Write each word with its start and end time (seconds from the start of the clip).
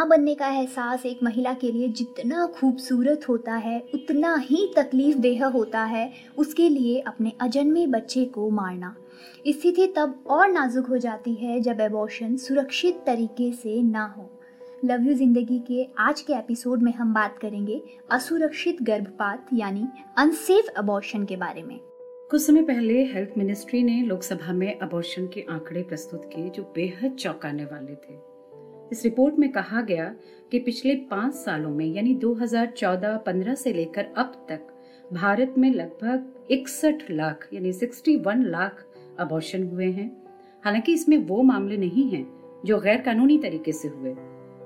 माँ 0.00 0.06
बनने 0.08 0.34
का 0.34 0.46
एहसास 0.48 1.04
एक 1.06 1.18
महिला 1.22 1.52
के 1.54 1.70
लिए 1.72 1.88
जितना 1.88 2.44
खूबसूरत 2.54 3.28
होता 3.28 3.54
है, 3.54 3.78
उतना 3.94 4.34
ही 4.40 4.66
तकलीफ़ 4.76 5.16
देह 5.18 5.44
होता 5.46 5.82
है, 5.84 6.12
उसके 6.38 6.68
लिए 6.68 7.00
अपने 7.00 7.32
अजन्मे 7.40 7.86
बच्चे 7.86 8.24
को 8.26 8.48
मारना। 8.50 8.94
स्थिति 9.48 9.86
तब 9.86 10.14
और 10.26 10.48
नाजुक 10.48 10.86
हो 10.86 10.98
जाती 10.98 11.34
है 11.34 11.60
जब 11.60 11.80
एबॉर्शन 11.80 12.36
सुरक्षित 12.36 13.02
तरीके 13.06 13.50
से 13.52 13.82
ना 13.82 14.04
हो। 14.16 14.28
लव 14.84 15.02
यू 15.02 15.14
ज़िंदगी 15.14 15.58
के 15.58 15.86
आज 15.98 16.20
के 16.20 16.32
एपिसोड 16.32 16.82
में 16.82 16.92
हम 16.92 17.12
बात 17.14 17.38
करेंगे 17.38 17.80
असुरक्षित 18.10 18.82
गर्भपात, 18.82 19.46
यानी 19.52 19.86
अनसेफ 20.18 20.72
अबॉर्शन 20.76 21.24
के 21.24 21.36
बारे 21.36 21.62
में। 21.62 21.78
कुछ 22.30 22.42
समय 22.42 22.62
पहले 22.62 23.04
हेल्थ 23.04 23.38
मिनिस्ट्री 23.38 23.82
ने 23.82 24.00
लोकसभा 24.02 24.52
में 24.52 24.78
अबॉर्शन 24.78 25.26
के 25.26 25.46
आंकड़े 25.50 25.82
प्रस्तुत 25.82 26.30
किए 26.34 26.48
जो 26.48 26.62
बेहद 26.76 27.16
चौंकाने 27.16 27.64
वाले 27.64 27.94
थे। 27.94 28.29
इस 28.92 29.04
रिपोर्ट 29.04 29.38
में 29.38 29.50
कहा 29.52 29.80
गया 29.80 30.14
कि 30.52 30.58
पिछले 30.58 30.94
पाँच 30.94 31.34
सालों 31.34 31.70
में, 31.70 31.86
यानी 31.86 32.14
2014-15 32.14 33.54
से 33.54 33.72
लेकर 33.72 34.06
अब 34.16 34.46
तक, 34.48 34.66
भारत 35.12 35.54
में 35.58 35.70
लगभग 35.70 36.46
इकसठ 36.50 37.10
लाख, 37.10 37.48
यानी 37.52 37.72
61 37.72 38.44
लाख 38.44 38.84
अबॉर्शन 39.18 39.66
हुए 39.68 39.86
हैं। 39.86 40.10
हालाँकि 40.64 40.92
इसमें 40.92 41.16
वो 41.18 41.42
मामले 41.42 41.76
नहीं 41.76 42.08
हैं 42.10 42.26
जो 42.64 42.78
गैर 42.80 43.00
कानूनी 43.00 43.38
तरीके 43.38 43.72
से 43.72 43.88
हुए। 43.88 44.10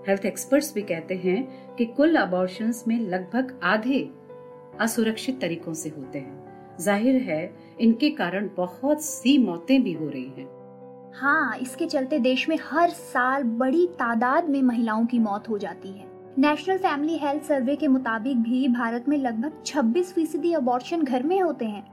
हेल्थ 0.08 0.24
एक्सपर्ट्स 0.26 0.74
भी 0.74 0.82
कहते 0.82 1.14
हैं 1.14 1.76
कि 1.76 1.84
कुल 1.86 2.16
अबॉर्शन 2.16 2.72
में 2.88 2.98
लगभग 3.00 3.60
आधे 3.62 4.08
असुरक्षित 4.80 5.40
तरीकों 5.40 5.74
से 5.74 5.88
होते 5.88 6.18
हैं। 6.18 6.76
ज़ाहिर 6.80 7.16
है, 7.16 7.54
इनके 7.80 8.10
कारण 8.10 8.48
बहुत 8.56 9.04
सी 9.04 9.36
मौतें 9.38 9.82
भी 9.82 9.92
हो 9.92 10.08
रही 10.08 10.28
हैं। 10.28 10.46
हाँ 11.16 11.56
इसके 11.56 11.86
चलते 11.86 12.18
देश 12.18 12.48
में 12.48 12.56
हर 12.70 12.90
साल 12.90 13.42
बड़ी 13.42 13.86
तादाद 13.86 14.48
में 14.48 14.62
महिलाओं 14.62 15.06
की 15.06 15.18
मौत 15.18 15.48
हो 15.48 15.58
जाती 15.58 15.88
है। 15.88 16.04
नेशनल 16.38 16.78
फैमिली 16.78 17.16
हेल्थ 17.16 17.42
सर्वे 17.42 17.76
के 17.76 17.88
मुताबिक 17.88 18.36
भी 18.36 18.68
भारत 18.68 19.04
में 19.08 19.16
लगभग 19.18 19.62
26 19.66 20.12
फ़ीसदी 20.12 20.52
अबॉर्शन 20.52 21.02
घर 21.02 21.22
में 21.22 21.40
होते 21.40 21.64
हैं। 21.64 21.84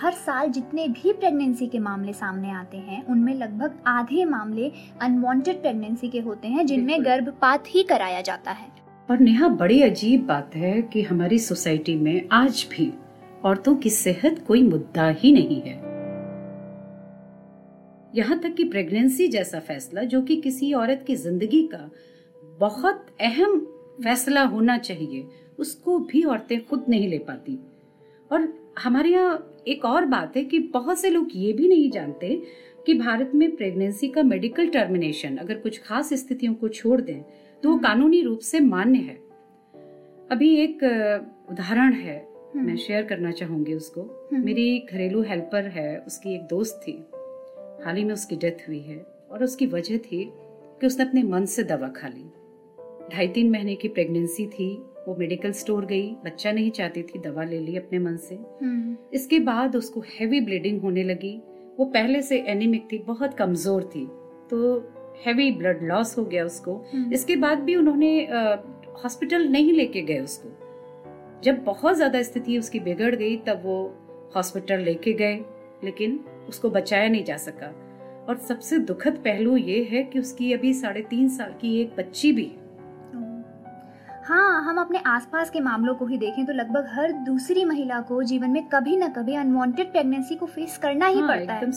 हर 0.00 0.12
साल 0.12 0.48
जितने 0.48 0.88
भी 0.88 1.12
प्रेगनेंसी 1.12 1.66
के 1.66 1.78
मामले 1.78 2.12
सामने 2.12 2.50
आते 2.50 2.76
हैं 2.76 3.06
उनमें 3.06 3.34
लगभग 3.34 3.78
आधे 3.86 4.24
मामले 4.24 4.72
अनवांटेड 5.02 5.60
प्रेगनेंसी 5.60 6.08
के 6.08 6.20
होते 6.20 6.48
हैं 6.48 6.66
जिनमें 6.66 7.04
गर्भपात 7.04 7.64
ही 7.68 7.82
कराया 7.82 8.20
जाता 8.20 8.50
है। 8.50 8.68
और 9.10 9.18
नेहा 9.18 9.48
बड़ी 9.48 9.82
अजीब 9.82 10.26
बात 10.26 10.56
है 10.56 10.82
कि 10.82 11.02
हमारी 11.02 11.38
सोसाइटी 11.38 11.96
में 11.96 12.28
आज 12.32 12.66
भी 12.70 12.92
औरतों 13.44 13.76
की 13.76 13.90
सेहत 13.90 14.44
कोई 14.48 14.62
मुद्दा 14.62 15.08
ही 15.08 15.32
नहीं 15.32 15.60
है। 15.60 15.85
यहाँ 18.16 18.38
तक 18.40 18.54
कि 18.54 18.64
प्रेगनेंसी 18.64 19.26
जैसा 19.28 19.58
फैसला 19.60 20.02
जो 20.04 20.20
कि 20.22 20.36
किसी 20.36 20.72
औरत 20.72 21.02
की 21.06 21.14
ज़िंदगी 21.16 21.62
का 21.66 21.90
बहुत 22.60 23.06
अहम 23.20 23.58
फैसला 24.04 24.42
होना 24.44 24.76
चाहिए 24.78 25.26
उसको 25.58 25.98
भी 26.00 26.22
औरतें 26.24 26.64
खुद 26.66 26.84
नहीं 26.88 27.08
ले 27.08 27.18
पाती। 27.18 27.58
और 28.30 28.48
हमारे 28.78 29.10
यहाँ 29.10 29.62
एक 29.68 29.84
और 29.84 30.04
बात 30.06 30.36
है 30.36 30.44
कि 30.44 30.58
बहुत 30.70 31.00
से 31.00 31.10
लोग 31.10 31.28
ये 31.34 31.52
भी 31.52 31.68
नहीं 31.68 31.90
जानते 31.90 32.40
कि 32.86 32.94
भारत 32.94 33.32
में 33.34 33.54
प्रेगनेंसी 33.56 34.08
का 34.08 34.22
मेडिकल 34.22 34.68
टर्मिनेशन 34.68 35.36
अगर 35.36 35.58
कुछ 35.58 35.78
खास 35.82 36.12
स्थितियों 36.14 36.54
को 36.54 36.68
छोड़ 36.68 37.00
दें 37.00 37.22
तो 37.62 37.70
वो 37.70 37.76
कानूनी 37.78 38.22
रूप 38.22 38.38
से 38.40 38.60
मान्य 38.60 38.98
है। 38.98 39.18
अभी 40.30 40.54
एक 40.56 40.84
उदाहरण 41.50 41.92
है 41.94 42.16
मैं 42.56 42.76
शेयर 42.76 43.02
करना 43.04 43.30
चाहूँगी 43.32 43.74
उसको। 43.74 44.00
हम्म। 44.32 44.44
मेरी 44.44 44.78
घरेलू 44.92 45.22
हेल्पर 45.22 45.66
है 45.68 45.96
उसकी 45.98 46.34
एक 46.34 46.46
दोस्त 46.50 46.80
थी। 46.82 46.92
हाल 47.86 47.96
ही 47.96 48.04
में 48.04 48.12
उसकी 48.14 48.36
डेथ 48.36 48.68
हुई 48.68 48.80
है 48.80 48.98
और 49.30 49.42
उसकी 49.44 49.66
वजह 49.68 49.98
थी 50.00 50.24
कि 50.80 50.86
उसने 50.86 51.04
अपने 51.04 51.22
मन 51.22 51.44
से 51.46 51.62
दवा 51.64 51.88
खा 51.88 52.08
ली। 52.08 52.24
ढाई 53.12 53.28
तीन 53.28 53.50
महीने 53.50 53.74
की 53.74 53.88
प्रेगनेंसी 53.88 54.46
थी 54.48 54.68
वो 55.06 55.14
मेडिकल 55.18 55.52
स्टोर 55.52 55.84
गई 55.86 56.10
बच्चा 56.24 56.52
नहीं 56.52 56.70
चाहती 56.70 57.02
थी 57.02 57.18
दवा 57.18 57.44
ले 57.44 57.58
ली 57.60 57.76
अपने 57.76 57.98
मन 57.98 58.16
से। 58.18 58.38
इसके 59.14 59.38
बाद 59.40 59.76
उसको 59.76 60.00
हैवी 60.10 60.40
ब्लीडिंग 60.40 60.80
होने 60.80 61.02
लगी। 61.04 61.32
वो 61.78 61.84
पहले 61.84 62.22
से 62.22 62.38
एनीमिक 62.48 62.88
थी 62.92 62.98
बहुत 63.06 63.34
कमज़ोर 63.34 63.82
थी। 63.94 64.04
तो 64.50 64.76
हैवी 65.26 65.50
ब्लड 65.50 65.82
लॉस 65.82 66.16
हो 66.18 66.24
गया 66.24 66.44
उसको। 66.44 66.74
हम्म। 66.92 67.12
इसके 67.12 67.36
बाद 67.36 67.58
भी 67.58 67.76
उन्होंने 67.76 68.10
हॉस्पिटल 69.04 69.48
नहीं 69.48 69.72
लेके 69.72 70.02
गए 70.02 70.18
उसको। 70.20 70.48
जब 71.44 71.62
बहुत 71.64 71.96
ज़्यादा 71.96 72.22
स्थिति 72.22 72.58
उसकी 72.58 72.80
बिगड़ 72.80 73.14
गई 73.14 73.36
तब 73.46 73.62
वो 73.64 73.78
हॉस्पिटल 74.36 74.80
लेके 74.80 75.12
गए। 75.12 75.34
लेकिन 75.84 76.18
उसको 76.48 76.70
बचाया 76.70 77.08
नहीं 77.08 77.24
जा 77.24 77.36
सका। 77.38 77.72
और 78.28 78.36
सबसे 78.38 78.78
दुखद 78.80 79.16
पहलू 79.24 79.56
ये 79.56 79.82
है 79.90 80.02
कि 80.02 80.18
उसकी 80.18 80.52
अभी 80.52 80.72
साढ़े 80.74 81.00
तीन 81.10 81.28
साल 81.28 81.52
की 81.60 81.76
एक 81.80 81.94
बच्ची 81.98 82.32
भी 82.32 82.44
है। 82.44 82.64
हाँ 84.24 84.62
हम 84.64 84.78
अपने 84.80 84.98
आसपास 85.06 85.50
के 85.50 85.60
मामलों 85.60 85.94
को 85.94 86.06
ही 86.06 86.16
देखें 86.18 86.44
तो 86.46 86.52
लगभग 86.52 86.86
हर 86.92 87.12
दूसरी 87.24 87.64
महिला 87.64 88.00
को 88.00 88.22
जीवन 88.22 88.50
में 88.50 88.66
कभी 88.68 88.96
न 88.96 89.08
कभी 89.08 89.34
अनवांटेड 89.34 89.90
प्रेगनेंसी 89.92 90.34
को 90.34 90.46
फेस 90.46 90.78
करना 90.78 91.06
ही 91.06 91.20
हाँ, 91.20 91.28
पड़ता 91.28 91.54
है। 91.54 91.70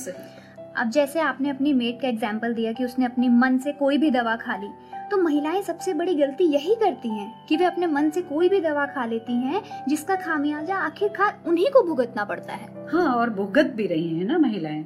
अब 0.77 0.89
जैसे 0.89 1.19
आपने 1.19 1.49
अपनी 1.49 1.73
मेड 1.73 1.99
का 2.01 2.07
एग्ज़ाम्पल 2.07 2.53
दिया 2.53 2.71
कि 2.73 2.85
उसने 2.85 3.05
अपनी 3.05 3.29
मन 3.29 3.57
से 3.57 3.71
कोई 3.73 3.97
भी 3.97 4.09
दवा 4.11 4.35
खा 4.35 4.55
ली 4.55 4.67
तो 5.11 5.17
महिलाएँ 5.17 5.61
सबसे 5.63 5.93
बड़ी 5.93 6.13
गलती 6.15 6.43
यही 6.45 6.75
करती 6.75 7.09
हैं 7.09 7.45
कि 7.47 7.57
वे 7.57 7.65
अपने 7.65 7.87
मन 7.87 8.09
से 8.09 8.21
कोई 8.21 8.49
भी 8.49 8.59
दवा 8.61 8.85
खा 8.85 9.05
लेती 9.05 9.33
हैं 9.35 9.61
जिसका 9.87 10.15
खामियाजा 10.15 10.75
आखिरकार 10.77 11.43
उन्हीं 11.47 11.69
को 11.69 11.83
भुगतना 11.83 12.25
पड़ता 12.25 12.53
है। 12.53 12.67
हाँ 12.87 13.13
और 13.15 13.29
भुगत 13.29 13.73
भी 13.75 13.87
रही 13.87 14.17
है 14.17 14.25
ना 14.25 14.37
महिलाएँ। 14.37 14.85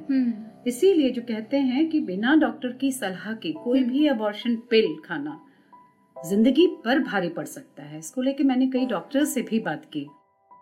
इसीलिए 0.66 1.10
जो 1.10 1.22
कहते 1.22 1.56
हैं 1.58 1.88
कि 1.90 2.00
बिना 2.00 2.34
डॉक्टर 2.36 2.72
की 2.80 2.92
सलाह 2.92 3.32
के 3.34 3.52
कोई 3.54 3.82
भी 3.84 4.06
अबॉर्शन 4.08 4.56
पिल 4.70 4.94
खाना 5.04 5.40
ज़िंदगी 6.16 6.66
पर 6.84 6.98
भारी 6.98 7.28
पड़ 7.28 7.44
सकता 7.46 7.82
है। 7.82 7.98
इसको 7.98 8.22
लेके 8.22 8.44
मैंने 8.44 8.66
कई 8.66 8.86
डॉक्टर 8.86 9.24
से 9.24 9.42
भी 9.42 9.58
बात 9.60 9.84
की। 9.92 10.06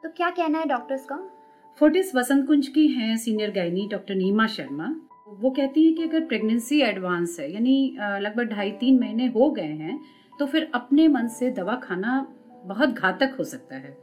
तो 0.03 0.09
क्या 0.09 0.31
कहना 0.31 0.59
है 0.59 0.67
डॉक्टर्स 0.69 1.05
का? 1.05 1.17
फोर्टिस 1.81 2.15
वसंत 2.15 2.47
कुंज 2.47 2.69
की 2.69 2.87
हैं 2.89 3.17
senior 3.17 3.50
gynae 3.50 3.89
doctor 3.91 4.15
Neema 4.15 4.47
Sharma. 4.47 4.94
वो 5.41 5.50
कहती 5.50 5.84
है 5.87 5.93
कि 5.93 6.03
अगर 6.03 6.20
प्रेगनेंसी 6.20 6.81
एडवांस 6.81 7.37
है 7.41 7.53
यानी 7.53 7.97
लगभग 7.98 8.48
ढाई 8.48 8.70
तीन 8.70 8.98
महीने 9.00 9.26
हो 9.26 9.50
गए 9.50 9.62
हैं 9.62 10.00
तो 10.32 10.47
फिर 10.47 10.70
अपने 10.75 11.09
मन 11.09 11.28
से 11.28 11.50
दवा 11.50 11.75
खाना 11.75 12.26
बहुत 12.65 12.88
घातक 12.88 13.34
हो 13.38 13.44
सकता 13.44 13.76
है 13.76 13.97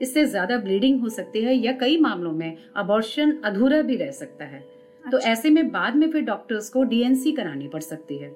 इससे 0.00 0.24
ज़्यादा 0.24 0.56
ब्लीडिंग 0.58 1.00
हो 1.00 1.08
सकती 1.08 1.42
है 1.42 1.54
या 1.54 1.72
कई 1.72 1.96
मामलों 2.00 2.32
में 2.32 2.56
अबॉर्शन 2.76 3.36
अधूरा 3.44 3.80
भी 3.82 3.96
रह 3.96 4.10
सकता 4.10 4.44
है 4.44 4.58
अच्छा। 4.58 5.10
तो 5.10 5.16
अच्छा। 5.16 5.30
ऐसे 5.30 5.50
में 5.50 5.70
बाद 5.70 5.96
में 5.96 6.10
फिर 6.12 6.22
डॉक्टर्स 6.22 6.68
को 6.68 6.82
डीएनसी 6.84 7.32
करानी 7.32 7.68
पड़ 7.68 7.82
सकती 7.82 8.18
है 8.18 8.28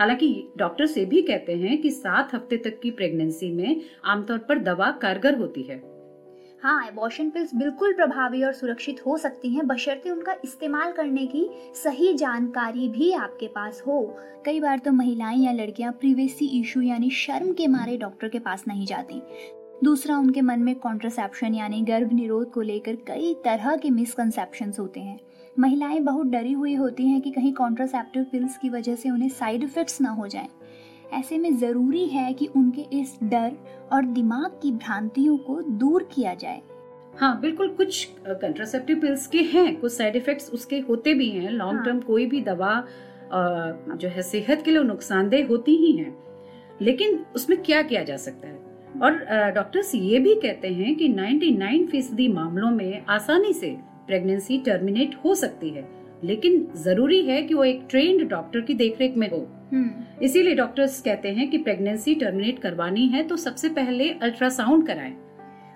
हालाँकि 0.00 0.48
डॉक्टर्स 0.58 0.98
ये 0.98 1.04
भी 1.04 1.22
कहते 1.22 1.54
हैं 1.54 1.80
कि 1.82 1.90
सात 1.90 2.34
हफ़्ते 2.34 2.56
तक 2.56 2.80
की 2.80 2.90
प्रेगनेंसी 2.90 3.50
में 3.52 3.80
आमतौर 4.04 4.38
पर 4.38 4.58
दवा 4.58 4.90
कारगर 5.02 5.38
होती 5.38 5.62
है 5.62 5.80
हाँ 6.62 6.86
एबॉर्शन 6.86 7.28
पिल्स 7.30 7.54
बिल्कुल 7.54 7.92
प्रभावी 7.92 8.42
और 8.42 8.52
सुरक्षित 8.52 9.00
हो 9.06 9.16
सकती 9.18 9.48
हैं, 9.48 9.66
बशर्ते 9.66 10.10
उनका 10.10 10.34
इस्तेमाल 10.44 10.92
करने 10.92 11.26
की 11.26 11.46
सही 11.74 12.12
जानकारी 12.14 12.88
भी 12.88 13.12
आपके 13.12 13.46
पास 13.46 13.82
हो। 13.86 14.00
कई 14.46 14.60
बार 14.60 14.78
तो 14.78 14.92
महिलाएँ 14.92 15.38
या 15.38 15.52
लड़कियाँ 15.52 15.92
प्रिवेसी 15.92 16.46
इशू 16.60 16.80
यानी 16.80 17.10
शर्म 17.10 17.52
के 17.52 17.66
मारे 17.66 17.96
डॉक्टर 17.96 18.28
के 18.28 18.38
पास 18.38 18.64
नहीं 18.68 18.86
जाती। 18.86 19.22
दूसरा, 19.84 20.18
उनके 20.18 20.40
मन 20.40 20.60
में 20.60 20.74
कॉन्ट्रासेप्शन 20.74 21.54
यानी 21.54 21.82
गर्भ 21.82 22.12
निरोध 22.12 22.50
को 22.50 22.60
लेकर 22.60 22.96
कई 23.06 23.34
तरह 23.44 23.76
के 23.76 23.90
मिसकनसेप्शन 23.90 24.72
होते 24.78 25.00
हैं। 25.00 25.18
महिलाएँ 25.58 26.00
बहुत 26.00 26.26
डरी 26.26 26.52
हुई 26.52 26.74
होती 26.74 27.08
हैं 27.08 27.20
कि 27.20 27.30
कहीं 27.30 27.52
कॉन्ट्रासेप्टिव 27.52 28.26
पिल्स 28.32 28.56
की 28.56 28.68
वजह 28.68 28.94
से 28.94 29.10
उन्हें 29.10 29.28
साइड 29.28 29.64
इफेक्ट्स 29.64 30.00
ना 30.00 30.10
हो 30.10 30.26
जाएँ। 30.26 30.48
ऐसे 31.12 31.38
में 31.38 31.56
ज़रूरी 31.56 32.06
है 32.06 32.32
कि 32.32 32.46
उनके 32.46 32.82
इस 33.00 33.18
डर 33.24 33.56
और 33.92 34.04
दिमाग 34.04 34.50
की 34.62 34.72
भ्रांतियों 34.72 35.36
को 35.38 35.60
दूर 35.62 36.08
किया 36.14 36.34
जाए। 36.34 36.60
हाँ 37.14 37.40
बिल्कुल 37.40 37.68
कुछ 37.68 38.08
कंट्रासेप्टिव 38.28 39.00
पिल्स 39.00 39.26
के 39.26 39.38
हैं 39.38 39.80
कुछ 39.80 39.92
साइड 39.92 40.16
इफेक्ट्स 40.16 40.50
उसके 40.50 40.78
होते 40.78 41.14
भी 41.14 41.28
हैं। 41.28 41.50
लॉन्ग 41.50 41.76
हाँ। 41.76 41.84
टर्म 41.84 42.00
कोई 42.00 42.26
भी 42.26 42.40
दवा 42.40 42.84
जो 43.32 44.08
है 44.08 44.22
सेहत 44.22 44.62
के 44.64 44.70
लिए 44.70 44.82
नुकसानदेह 44.82 45.46
होती 45.46 45.76
ही 45.76 45.92
हैं। 45.92 46.16
लेकिन 46.82 47.24
उसमें 47.34 47.62
क्या 47.62 47.82
किया 47.82 48.02
जा 48.02 48.16
सकता 48.16 48.48
है? 48.48 48.58
और 49.02 49.52
डॉक्टर्स 49.54 49.94
ये 49.94 50.18
भी 50.18 50.34
कहते 50.34 50.68
हैं 50.68 50.94
कि 50.96 51.08
99 51.08 51.86
फ़ीसदी 51.86 52.28
मामलों 52.28 52.70
में 52.70 53.04
आसानी 53.08 53.52
से 53.52 53.76
प्रेगनेंसी 54.06 54.58
टर्मिनेट 54.58 55.14
हो 55.24 55.34
सकती 55.34 55.70
है। 55.70 55.88
लेकिन 56.24 56.66
ज़रूरी 56.76 57.20
है 57.22 57.42
कि 57.42 57.54
वो 57.54 57.64
एक 57.64 57.86
ट्रेंड 57.90 58.28
डॉक्टर 58.28 58.60
की 58.60 58.74
देखरेख 58.74 59.16
में 59.16 59.30
हो। 59.30 59.46
इसीलिए 60.22 60.54
डॉक्टर्स 60.54 61.02
कहते 61.02 61.28
हैं 61.28 61.50
कि 61.50 61.58
प्रेगनेंसी 61.58 62.14
टर्मिनेट 62.14 62.58
करवानी 62.58 63.06
है 63.06 63.22
तो 63.22 63.36
सबसे 63.36 63.68
पहले 63.68 64.10
अल्ट्रासाउंड 64.10 64.86
कराएँ। 64.86 65.16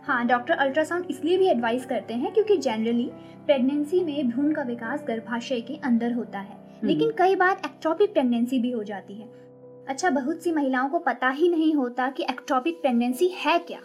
हाँ 0.05 0.27
डॉक्टर 0.27 0.55
अल्ट्रासाउंड 0.55 1.06
इसलिए 1.11 1.39
भी 1.39 1.47
एडवाइस 1.47 1.87
करते 1.87 2.15
हैं 2.15 2.33
क्योंकि 2.33 2.56
जनरली 2.56 3.11
प्रेगनेंसी 3.47 4.05
में 4.05 4.31
भ्रूण 4.31 4.53
का 4.53 4.62
विकास 4.62 5.05
गर्भाशय 5.09 5.61
के 5.61 5.75
अंदर 5.75 6.12
होता 6.12 6.39
है। 6.39 6.53
हम्म। 6.53 6.89
लेकिन 6.89 7.11
कई 7.11 7.35
बार 7.35 7.50
एक्टोपिक 7.50 8.12
प्रेगनेंसी 8.12 8.59
भी 8.59 8.71
हो 8.71 8.85
जाती 8.85 9.15
है। 9.15 9.29
अच्छा 9.89 10.11
बहुत 10.11 10.43
सी 10.43 10.53
महिलाओं 10.53 10.88
को 10.88 10.99
पता 10.99 11.29
ही 11.29 11.49
नहीं 11.49 11.75
होता 11.75 12.09
कि 12.11 12.23
एक्टोपिक 12.23 12.81
प्रेगनेंसी 12.81 13.29
है 13.29 13.59
क्या। 13.59 13.81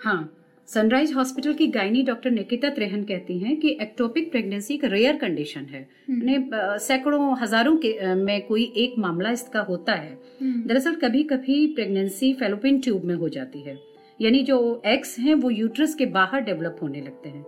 हाँ 0.00 0.35
सनराइज 0.68 1.12
हॉस्पिटल 1.12 1.52
की 1.52 1.66
गायनी 1.66 2.02
डॉक्टर 2.02 2.30
निकिता 2.30 2.68
त्रेहन 2.70 3.02
कहती 3.04 3.38
हैं 3.38 3.56
कि 3.56 3.76
एक्टोपिक 3.80 4.30
प्रेगनेंसी 4.30 4.74
एक 4.74 4.84
रेयर 4.84 5.16
कंडीशन 5.16 5.64
है 5.64 5.82
हम्म। 6.08 6.78
सैकड़ों 6.78 7.36
हज़ारों 7.38 7.76
के 7.76 8.14
में 8.14 8.46
कोई 8.46 8.64
एक 8.76 8.94
मामला 8.98 9.30
इसका 9.30 9.60
होता 9.60 9.94
है 9.94 10.12
हम्म। 10.40 10.62
दरअसल 10.68 10.94
कभी 10.94 11.22
कभी 11.24 11.66
प्रेगनेंसी 11.74 12.32
फेलोपिन 12.34 12.80
ट्यूब 12.80 13.04
में 13.04 13.14
हो 13.14 13.28
जाती 13.28 13.60
है 13.60 13.78
यानी 14.20 14.42
जो 14.42 14.58
एग्स 14.86 15.18
हैं 15.18 15.34
वो 15.34 15.50
यूट्रस 15.50 15.94
के 15.94 16.06
बाहर 16.12 16.40
डेवलप 16.40 16.78
होने 16.82 17.00
लगते 17.00 17.28
हैं 17.28 17.44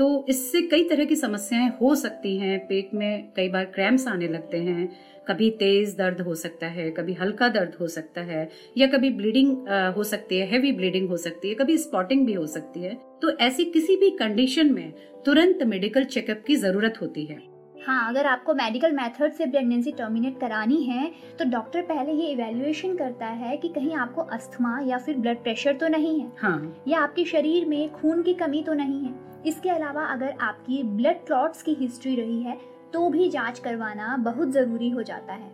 तो 0.00 0.24
इससे 0.28 0.60
कई 0.62 0.84
तरह 0.84 1.04
की 1.04 1.16
समस्याएँ 1.16 1.68
हो 1.80 1.94
सकती 1.94 2.36
हैं। 2.38 2.58
पेट 2.66 2.94
में 2.94 3.32
कई 3.36 3.48
बार 3.48 3.64
क्रैम्स 3.64 4.06
आने 4.08 4.28
लगते 4.28 4.58
हैं। 4.58 4.88
कभी 5.28 5.50
तेज 5.50 5.94
दर्द 5.96 6.20
हो 6.20 6.34
सकता 6.34 6.66
है 6.68 6.90
कभी 6.90 7.14
हल्का 7.14 7.48
दर्द 7.48 7.74
हो 7.80 7.88
सकता 7.88 8.20
है 8.20 8.48
या 8.78 8.86
कभी 8.86 9.10
ब्लीडिंग 9.10 9.68
हो 9.96 10.04
सकती 10.04 10.38
है 10.38 10.46
हैवी 10.46 10.72
ब्लीडिंग 10.72 11.08
हो 11.08 11.16
सकती 11.16 11.48
है 11.48 11.54
कभी 11.54 11.76
स्पॉटिंग 11.78 12.26
भी 12.26 12.32
हो 12.32 12.46
सकती 12.46 12.80
है। 12.80 12.94
तो 13.22 13.36
ऐसी 13.40 13.64
किसी 13.66 13.96
भी 13.96 14.10
कंडीशन 14.16 14.72
में 14.72 14.92
तुरंत 15.26 15.62
मेडिकल 15.66 16.04
चेकअप 16.06 16.42
की 16.46 16.56
ज़रूरत 16.56 17.00
होती 17.02 17.24
है। 17.24 17.38
हाँ 17.86 18.08
अगर 18.08 18.26
आपको 18.26 18.54
मेडिकल 18.54 18.92
मेथड 18.92 19.32
से 19.32 19.46
प्रेगनेंसी 19.46 19.92
टर्मिनेट 19.92 20.40
करानी 20.40 20.82
है 20.84 21.10
तो 21.38 21.44
डॉक्टर 21.50 21.82
पहले 21.84 22.12
ये 22.14 22.32
इवेल्युएशन 22.32 22.96
करता 22.96 23.26
है 23.26 23.56
कि 23.56 23.68
कहीं 23.68 23.94
आपको 23.96 24.22
अस्थमा 24.32 24.78
या 24.86 24.98
फिर 24.98 25.16
ब्लड 25.16 25.42
प्रेशर 25.42 25.76
तो 25.76 25.88
नहीं 25.88 26.20
है। 26.20 26.30
हाँ। 26.38 26.82
या 26.88 27.00
आपके 27.00 27.24
शरीर 27.26 27.66
में 27.66 27.90
खून 27.92 28.22
की 28.22 28.34
कमी 28.34 28.62
तो 28.62 28.74
नहीं 28.74 29.04
है। 29.04 29.28
इसके 29.46 29.70
अलावा 29.70 30.04
अगर 30.04 30.34
आपकी 30.40 30.82
ब्लड 30.82 31.24
क्लॉट्स 31.26 31.62
की 31.62 31.74
हिस्ट्री 31.74 32.14
रही 32.16 32.42
है 32.42 32.58
तो 32.92 33.08
भी 33.08 33.28
जाँच 33.28 33.58
करवाना 33.58 34.16
बहुत 34.16 34.50
ज़रूरी 34.50 34.90
हो 34.90 35.02
जाता 35.02 35.32
है। 35.32 35.50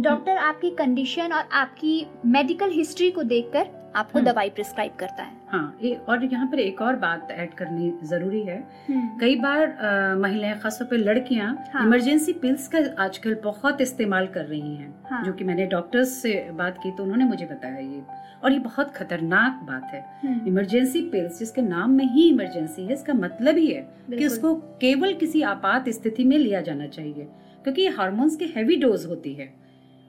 डॉक्टर 0.00 0.36
आपकी 0.36 0.70
कंडीशन 0.70 1.32
और 1.32 1.48
आपकी 1.52 2.06
मेडिकल 2.26 2.70
हिस्ट्री 2.70 3.10
को 3.10 3.22
देखकर 3.22 3.68
आपको 3.94 4.18
हम्म। 4.18 4.30
दवाई 4.30 4.50
प्रिस्क्राइब 4.50 4.92
करता 4.98 5.22
है 5.22 5.36
हाँ 5.48 5.78
ए, 5.82 5.94
और 6.08 6.24
यहाँ 6.24 6.46
पर 6.46 6.58
एक 6.60 6.80
और 6.82 6.96
बात 6.96 7.30
ऐड 7.30 7.54
करनी 7.54 7.92
ज़रूरी 8.04 8.40
है 8.42 8.58
हम्म। 8.88 9.18
कई 9.18 9.36
बार 9.36 10.16
महिलाएँ 10.18 10.58
खासतौर 10.60 10.88
पर 10.88 10.96
लड़कियाँ 10.98 11.54
हाँ। 11.72 11.86
इमरजेंसी 11.86 12.32
पिल्स 12.42 12.68
का 12.68 12.78
आजकल 12.98 13.36
बहुत 13.44 13.80
इस्तेमाल 13.80 14.26
कर 14.28 14.44
रही 14.44 14.74
हैं 14.74 14.94
हाँ। 15.10 15.22
जो 15.24 15.32
कि 15.32 15.44
मैंने 15.44 15.66
डॉक्टर्स 15.68 16.14
से 16.22 16.34
बात 16.54 16.78
की 16.82 16.90
तो 16.90 17.02
उन्होंने 17.02 17.24
मुझे 17.24 17.46
बताया 17.46 17.78
ये 17.78 18.02
और 18.44 18.52
ये 18.52 18.58
बहुत 18.60 18.94
खतरनाक 18.94 19.60
बात 19.64 19.90
है 19.92 20.04
इमरजेंसी 20.46 20.98
हम्म। 20.98 21.10
पिल्स 21.10 21.38
जिसके 21.38 21.62
नाम 21.62 21.90
में 21.90 22.04
ही 22.04 22.28
इमरजेंसी 22.28 22.84
है 22.84 22.92
इसका 22.92 23.14
मतलब 23.14 23.56
ही 23.56 23.66
है 23.66 23.86
कि 24.10 24.26
उसको 24.26 24.54
केवल 24.80 25.14
किसी 25.14 25.42
आपात 25.48 25.88
स्थिति 25.90 26.24
में 26.24 26.36
लिया 26.38 26.60
जाना 26.60 26.86
चाहिए 26.88 27.28
क्योंकि 27.64 27.82
ये 27.82 27.88
हार्मोन्स 27.88 28.36
की 28.36 28.46
हैवी 28.56 28.76
डोज 28.76 29.06
होती 29.06 29.32
है 29.34 29.52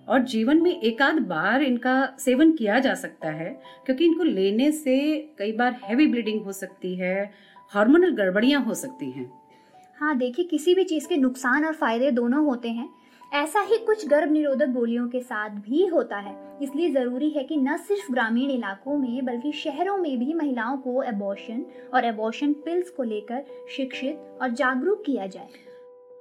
और 0.08 0.22
जीवन 0.22 0.62
में 0.62 0.72
एक 0.72 1.02
आध 1.02 1.20
बार 1.20 1.64
इनका 1.64 2.16
सेवन 2.20 2.52
किया 2.52 2.80
जा 2.80 2.94
सकता 2.94 3.30
है 3.30 3.50
क्योंकि 3.86 4.06
इनको 4.06 4.24
लेने 4.24 4.72
से 4.72 4.98
कई 5.40 5.52
बार 5.52 5.80
हैवी 5.84 6.08
ब्लीडिंग 6.08 6.42
हो 6.46 6.52
सकती 6.52 6.96
है 6.96 7.32
हार्मोनल 7.72 8.16
गड़बड़ियाँ 8.16 8.62
हो 8.62 8.74
सकती 8.74 9.12
हैं। 9.12 9.32
हाँ 9.98 10.18
देखिए 10.18 10.46
किसी 10.46 10.74
भी 10.76 10.84
चीज़ 10.84 11.08
के 11.08 11.18
नुकसान 11.18 11.66
और 11.66 11.74
फ़ायदे 11.74 12.12
दोनों 12.12 12.44
होते 12.46 12.70
हैं। 12.70 12.90
ऐसा 13.34 13.62
ही 13.62 13.78
कुछ 13.78 14.08
गर्भ 14.08 14.32
निरोधक 14.32 14.70
गोलियों 14.70 15.08
के 15.08 15.20
साथ 15.20 15.50
भी 15.50 15.86
होता 15.86 16.18
है। 16.18 16.36
इसलिए 16.62 16.90
ज़रूरी 16.90 17.30
है 17.30 17.44
कि 17.44 17.58
न 17.58 17.78
सिर्फ़ 17.78 18.12
ग्रामीण 18.12 18.52
इलाकों 18.52 18.98
में 18.98 19.26
बल्कि 19.26 19.52
शहरों 19.52 19.98
में 19.98 20.18
भी 20.20 20.34
महिलाओं 20.34 20.78
को 20.78 21.04
एबॉर्शन 21.04 21.66
और 21.94 22.06
एबॉर्शन 22.06 22.54
पिल्स 22.66 22.90
को 22.90 23.04
लेकर 23.04 23.46
शिक्षित 23.70 24.38
और 24.42 24.50
जागरूक 24.52 25.04
किया 25.06 25.28
जाए। 25.28 25.50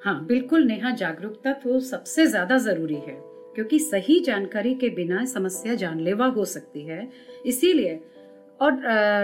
हाँ 0.02 0.24
बिल्कुल 0.26 0.64
नेहा 0.64 0.90
जागरूकता 0.90 1.52
तो 1.52 1.80
सबसे 1.80 2.26
ज़्यादा 2.26 2.58
ज़रूरी 2.58 2.94
है। 2.94 3.31
क्योंकि 3.54 3.78
सही 3.80 4.20
जानकारी 4.20 4.74
के 4.74 4.88
बिना 4.90 5.24
समस्या 5.26 5.74
जानलेवा 5.74 6.26
हो 6.28 6.44
सकती 6.46 6.86
है। 6.86 7.08
इसीलिए 7.46 8.00
और 8.60 8.72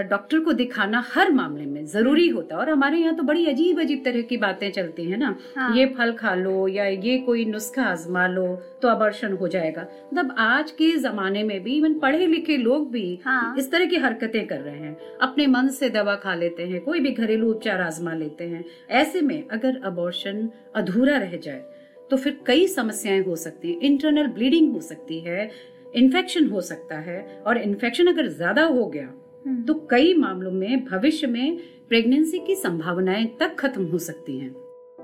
डॉक्टर 0.09 0.39
को 0.39 0.53
दिखाना 0.53 1.03
हर 1.07 1.31
मामले 1.33 1.65
में 1.65 1.85
ज़रूरी 1.87 2.27
होता 2.27 2.55
है। 2.55 2.61
और 2.61 2.69
हमारे 2.69 2.97
यहाँ 2.97 3.15
तो 3.15 3.23
बड़ी 3.23 3.45
अजीब 3.47 3.79
अजीब 3.79 4.01
तरह 4.05 4.21
की 4.21 4.37
बातें 4.37 4.69
चलती 4.71 5.03
हैं 5.03 5.17
ना। 5.17 5.35
हाँ। 5.57 5.75
ये 5.75 5.85
फल 5.97 6.11
खा 6.13 6.33
लो 6.35 6.67
या 6.67 6.85
ये 6.85 7.17
कोई 7.17 7.45
नुस्खा 7.45 7.83
आजमा 7.83 8.25
लो 8.27 8.45
तो 8.81 8.87
अबर्शन 8.87 9.33
हो 9.33 9.47
जाएगा। 9.47 9.81
मतलब 9.81 10.35
आज 10.39 10.71
के 10.71 10.91
जमाने 10.97 11.43
में 11.43 11.59
भी 11.63 11.77
इवन 11.77 11.97
पढ़े 11.99 12.27
लिखे 12.27 12.57
लोग 12.57 12.91
भी 12.91 13.19
हाँ। 13.25 13.55
इस 13.57 13.71
तरह 13.71 13.85
की 13.85 13.95
हरकतें 13.97 14.45
कर 14.47 14.59
रहे 14.59 14.77
हैं। 14.77 14.95
अपने 15.21 15.47
मन 15.47 15.67
से 15.69 15.89
दवा 15.89 16.15
खा 16.17 16.35
लेते 16.35 16.67
हैं 16.67 16.81
कोई 16.81 16.99
भी 16.99 17.11
घरेलू 17.11 17.51
उपचार 17.51 17.81
आजमा 17.81 18.13
लेते 18.15 18.43
हैं। 18.43 18.63
ऐसे 18.91 19.21
में 19.21 19.43
अगर 19.49 19.81
अबॉर्शन 19.85 20.49
अधूरा 20.75 21.17
रह 21.17 21.37
जाए 21.37 21.63
तो 22.11 22.17
फिर 22.17 22.39
कई 22.47 22.67
समस्याएँ 22.67 23.23
हो 23.23 23.35
सकती 23.35 23.71
हैं। 23.71 23.79
इंटरनल 23.81 24.27
ब्लीडिंग 24.29 24.71
हो 24.73 24.81
सकती 24.81 25.19
है 25.19 25.49
इन्फेक्शन 25.95 26.47
हो 26.49 26.61
सकता 26.61 26.99
है 26.99 27.21
और 27.47 27.57
इन्फेक्शन 27.57 28.07
अगर 28.07 28.27
ज़्यादा 28.27 28.63
हो 28.63 28.85
गया 28.85 29.07
हम्म। 29.45 29.63
तो 29.63 29.73
कई 29.91 30.13
मामलों 30.13 30.51
में 30.51 30.85
भविष्य 30.85 31.27
में 31.27 31.57
प्रेगनेंसी 31.89 32.39
की 32.39 32.55
संभावनाएँ 32.55 33.25
तक 33.39 33.55
खत्म 33.59 33.85
हो 33.85 33.97
सकती 33.99 34.37
हैं। 34.39 34.55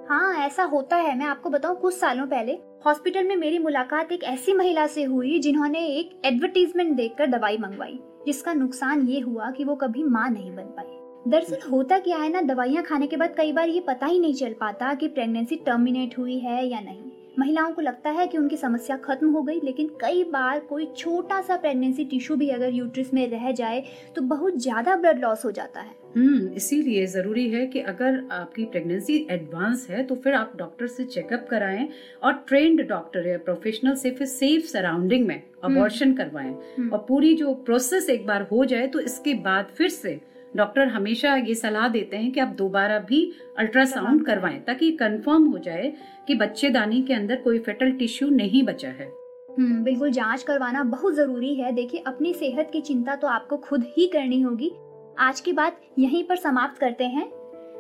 हाँ 0.10 0.46
ऐसा 0.46 0.64
होता 0.64 0.96
है। 0.96 1.18
मैं 1.18 1.26
आपको 1.26 1.50
बताऊँ 1.50 1.80
कुछ 1.80 1.94
सालों 1.94 2.26
पहले 2.28 2.54
हॉस्पिटल 2.86 3.28
में 3.28 3.36
मेरी 3.36 3.60
मुलाकात 3.60 4.12
एक 4.12 4.24
ऐसी 4.24 4.54
महिला 4.54 4.86
से 4.88 5.04
हुई 5.04 5.40
जिन्होंने 5.40 5.86
एक 5.90 6.10
एडवर्टीजमेंट 6.26 6.96
देखकर 6.98 7.28
दवाई 7.28 7.58
मंगवाई 7.58 8.00
जिसका 8.26 8.54
नुकसान 8.54 9.08
ये 9.08 9.20
हुआ 9.20 9.50
कि 9.52 9.64
वो 9.64 9.76
कभी 9.76 10.04
माँ 10.06 10.30
नहीं 10.30 10.52
बन 10.56 10.64
पाई। 10.78 10.95
दरअसल 11.28 11.70
होता 11.70 11.98
क्या 12.00 12.18
है 12.18 12.30
ना 12.30 12.42
दवाइयाँ 12.44 12.84
खाने 12.84 13.08
के 13.08 13.18
बाद 13.18 13.34
कई 13.38 13.52
बार 13.52 13.70
ये 13.70 13.80
पता 13.80 14.06
ही 14.06 14.20
नहीं 14.20 14.34
चल 14.34 14.54
पाता 14.54 14.94
कि 14.94 15.08
प्रेगनेंसी 15.08 15.56
टर्मिनेट 15.66 16.18
हुई 16.18 16.38
है 16.40 16.66
या 16.68 16.80
नहीं 16.80 17.04
महिलाओं 17.40 17.72
को 17.72 17.82
लगता 17.82 18.10
है 18.10 18.26
कि 18.28 18.38
उनकी 18.38 18.58
समस्या 18.58 18.98
खत्म 18.98 19.30
हो 19.30 19.42
गई 19.42 19.60
लेकिन 19.64 19.88
कई 20.02 20.24
बार 20.24 20.60
कोई 20.60 20.86
छोटा 20.98 21.42
सा 21.42 21.56
प्रेगनेंसी 21.56 22.06
टिश्यू 22.06 22.36
भी 22.36 22.50
अगर 22.50 22.74
यूट्रिस 22.74 23.14
में 23.14 23.28
रह 23.30 23.52
जाए 23.52 23.84
तो 24.16 24.22
बहुत 24.26 24.58
ज़्यादा 24.58 24.96
ब्लड 24.96 25.20
लॉस 25.20 25.46
हो 25.46 25.52
जाता 25.52 25.82
है 25.82 25.94
हम्म 26.16 26.54
इसीलिए 26.54 27.06
ज़रूरी 27.08 27.48
है 27.50 27.66
कि 27.68 27.80
अगर 27.84 28.22
आपकी 28.32 28.66
प्रेगनेंसी 28.66 29.16
एडवांस 29.32 29.86
है 29.90 30.04
तो 30.04 30.16
फिर 30.16 30.34
आप 30.34 30.54
डॉक्टर 30.58 30.88
से 30.88 31.04
चेकअप 31.06 31.48
कराएँ 31.50 31.88
और 32.24 32.34
ट्रेंड 32.48 32.88
डॉक्टर 32.88 33.28
या 33.28 33.38
प्रोफेशनल 33.40 33.96
से 33.96 34.12
फिर 34.12 34.28
सेफ़ 34.28 34.68
सराउंडिंग 34.68 35.28
में 35.28 35.42
अबॉर्शन 35.64 36.06
हम्म। 36.06 36.18
करवाएँ 36.18 36.56
हम्म। 36.78 36.90
और 36.90 37.06
पूरी 37.08 37.34
जो 37.36 37.54
प्रोसेस 37.66 38.10
एक 38.10 38.26
बार 38.28 38.48
हो 38.52 38.64
जाए 38.66 38.88
तो 38.88 39.00
इसके 39.02 39.34
बाद 39.42 39.74
फिर 39.78 39.90
से 39.90 40.20
डॉक्टर 40.56 40.88
हमेशा 40.88 41.36
ये 41.36 41.56
सलाह 41.56 41.88
देते 41.88 42.18
हैं 42.18 42.32
कि 42.32 42.40
आप 42.40 42.48
दोबारा 42.48 43.00
भी 43.00 43.34
अल्ट्रासाउंड 43.58 44.26
करवाएँ 44.26 44.60
ताकि 44.60 44.92
कंफर्म 44.92 45.46
हो 45.46 45.58
जाए 45.58 45.94
कि 46.28 46.36
बच्चेदानी 46.36 47.02
के 47.02 47.14
अंदर 47.14 47.36
कोई 47.36 47.60
फेटल 47.60 47.92
टिश्यू 47.92 48.30
नहीं 48.30 48.64
बचा 48.64 48.88
है। 48.88 49.12
हम्म 49.60 49.84
बिल्कुल 49.84 50.12
जाँच 50.12 50.44
करवाना 50.44 50.84
बहुत 50.84 51.14
ज़रूरी 51.14 51.56
है। 51.56 51.72
देखिए 51.72 52.04
अपनी 52.08 52.34
सेहत 52.34 52.70
की 52.74 52.82
चिंता 52.82 53.16
तो 53.16 53.28
आपको 53.28 53.58
खुद 53.58 53.86
ही 53.98 54.08
करनी 54.08 54.42
होगी। 54.42 54.72
आज 55.20 55.42
की 55.42 55.54
बात 55.54 55.82
यहीं 56.00 56.24
पर 56.24 56.36
समाप्त 56.36 56.80
करते 56.80 57.04
हैं। 57.04 57.32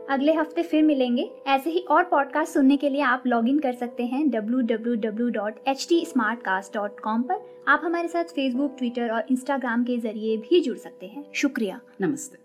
अगले 0.09 0.33
हफ़्ते 0.33 0.63
फिर 0.63 0.83
मिलेंगे। 0.83 1.31
ऐसे 1.47 1.69
ही 1.69 1.79
और 1.79 2.03
पॉडकास्ट 2.03 2.53
सुनने 2.53 2.77
के 2.77 2.89
लिए 2.89 3.01
आप 3.01 3.23
लॉग 3.27 3.49
इन 3.49 3.59
कर 3.59 3.73
सकते 3.73 4.05
हैं 4.05 4.25
www.htsmartcast.com 4.25 7.23
पर। 7.23 7.63
आप 7.67 7.81
हमारे 7.83 8.07
साथ 8.07 8.23
फेसबुक 8.23 8.75
ट्विटर 8.77 9.09
और 9.09 9.23
इंस्टाग्राम 9.31 9.83
के 9.83 9.97
ज़रिए 9.97 10.37
भी 10.37 10.59
जुड़ 10.59 10.77
सकते 10.77 11.05
हैं। 11.05 11.25
शुक्रिया। 11.33 11.81
नमस्ते। 12.01 12.44